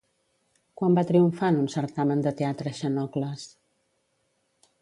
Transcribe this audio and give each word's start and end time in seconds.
Quan 0.81 0.97
va 0.99 1.03
triomfar 1.11 1.51
en 1.53 1.59
un 1.65 1.69
certamen 1.75 2.25
de 2.29 2.35
teatre 2.41 2.75
Xenocles? 2.81 3.47